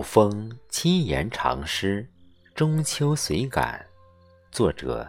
[0.00, 2.06] 风七言长诗
[2.56, 3.84] 《中秋随感》，
[4.54, 5.08] 作者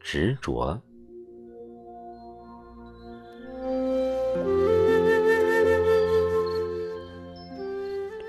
[0.00, 0.80] 执着。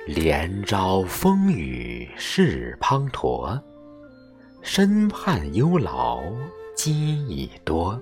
[0.06, 3.60] 连朝风雨事滂沱，
[4.62, 6.22] 身畔忧劳
[6.76, 8.00] 皆已多。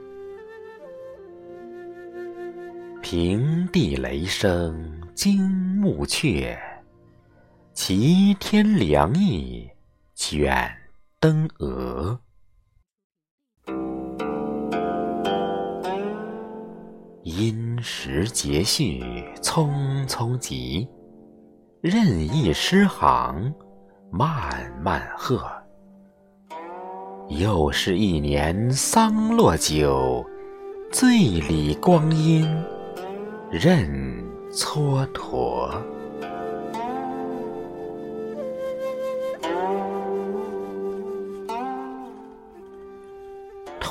[3.01, 6.59] 平地雷声惊木雀，
[7.93, 9.69] 齐天良意
[10.15, 10.73] 卷
[11.19, 12.17] 登鹅。
[17.23, 19.03] 因时节序
[19.41, 20.87] 匆匆急，
[21.81, 23.53] 任意诗行
[24.09, 25.45] 慢慢和。
[27.27, 30.25] 又是一年桑落酒，
[30.93, 32.47] 醉里光阴。
[33.51, 35.69] 任蹉跎，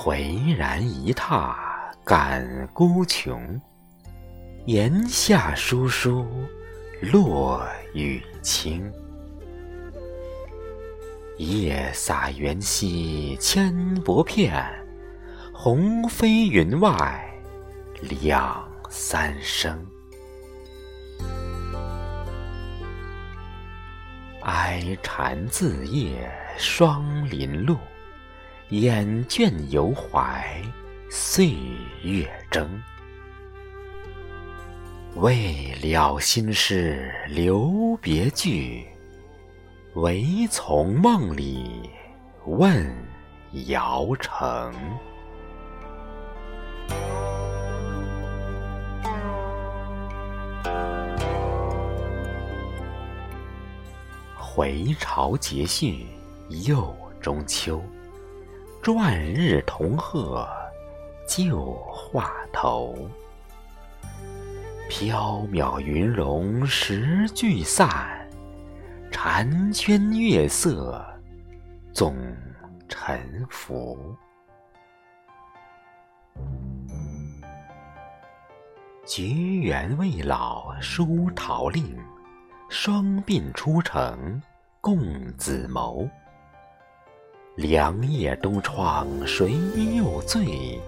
[0.03, 1.55] 颓然一榻
[2.06, 3.61] 感孤穷。
[4.65, 6.27] 檐下疏疏
[7.03, 7.62] 落
[7.93, 8.91] 雨倾，
[11.37, 14.65] 夜洒缘溪千薄片，
[15.53, 17.23] 鸿飞云外
[18.01, 18.67] 两。
[18.89, 19.87] 三声，
[24.41, 26.28] 哀蝉自夜
[26.59, 27.77] 霜林路，
[28.70, 30.62] 眼倦犹怀
[31.10, 31.54] 岁
[32.04, 32.80] 月征。
[35.16, 38.86] 未了心事留别句，
[39.94, 41.91] 唯从梦里
[42.46, 42.96] 问
[43.66, 44.72] 瑶城。
[54.36, 56.06] 回朝节序
[56.66, 57.82] 又中秋，
[58.82, 60.48] 转日同鹤
[61.28, 62.96] 旧话头。
[64.88, 67.88] 缥缈云容时聚散，
[69.12, 71.04] 婵娟月色
[71.92, 72.16] 总
[72.88, 74.16] 沉浮。
[79.06, 81.98] 菊园未老书桃令。
[82.70, 84.41] 双鬓出城
[84.80, 84.97] 共
[85.36, 86.08] 紫眸，
[87.60, 89.53] 凉夜东窗谁
[89.94, 90.81] 又醉？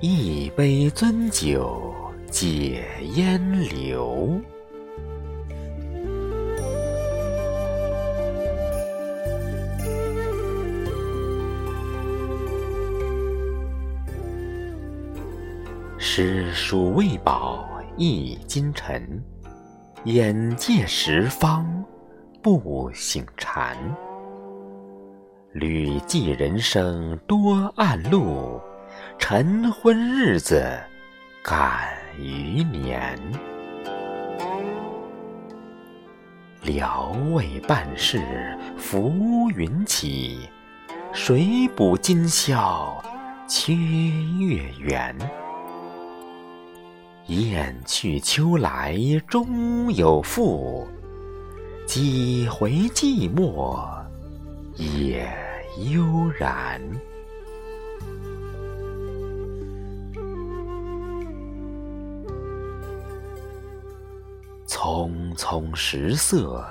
[0.00, 1.94] 一杯樽酒
[2.30, 2.84] 解
[3.14, 3.40] 烟
[3.70, 4.38] 流。
[15.96, 17.66] 诗书未饱
[17.96, 19.24] 一金尘。
[20.04, 21.66] 眼界十方
[22.42, 23.76] 不醒禅，
[25.58, 28.60] 旅寄人生多暗路，
[29.18, 30.64] 晨昏日子
[31.42, 33.18] 感余年。
[36.62, 40.48] 聊未半事浮云起，
[41.12, 43.02] 谁补今宵
[43.48, 45.16] 缺月圆？
[47.26, 48.96] 雁去秋来
[49.26, 50.86] 终有复，
[51.84, 53.76] 几回寂寞
[54.76, 55.28] 也
[55.78, 56.80] 悠然。
[64.66, 66.64] 匆匆时色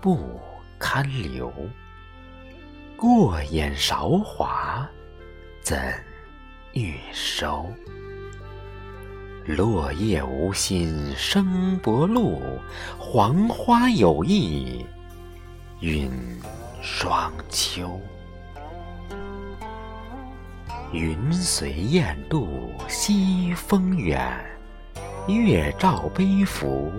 [0.00, 0.40] 不
[0.78, 1.52] 堪留，
[2.96, 4.88] 过眼韶华
[5.62, 5.78] 怎
[6.72, 7.66] 欲收？
[9.46, 12.40] 落叶无心生薄露，
[12.98, 14.84] 黄花有意
[15.80, 16.10] 晕
[16.82, 18.00] 双秋。
[20.92, 24.20] 云随雁渡西风远，
[25.28, 26.92] 月照悲浮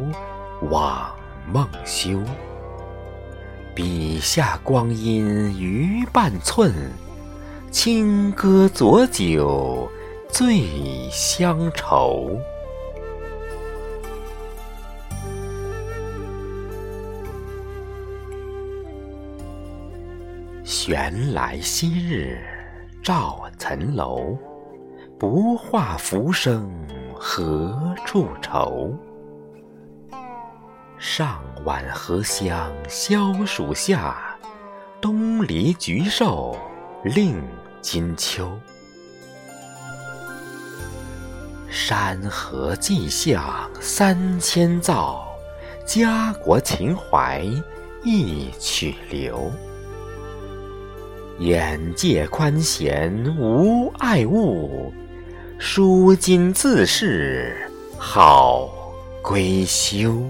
[0.70, 1.14] 往
[1.52, 2.22] 梦休。
[3.76, 5.26] 笔下光阴
[5.60, 6.74] 余半寸，
[7.70, 9.90] 轻歌浊酒。
[10.30, 12.40] 醉乡愁，
[20.64, 22.40] 悬来昔日
[23.02, 24.38] 照层楼，
[25.18, 26.72] 不画浮生
[27.16, 28.94] 何处愁？
[31.00, 34.38] 上晚荷香消暑下，
[35.02, 36.56] 东篱菊瘦
[37.04, 37.44] 令
[37.82, 38.52] 金秋。
[41.68, 45.26] 山河气象三千造，
[45.88, 47.44] 家国情怀
[48.04, 49.52] 一曲流。
[51.42, 54.94] 眼界宽闲无碍物，
[55.58, 57.68] 舒襟自适
[57.98, 58.70] 好
[59.24, 60.22] 归休。